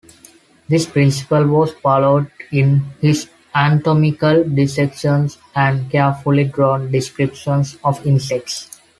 [0.67, 8.81] This principle was followed in his anatomical dissections and carefully drawn descriptions of insects.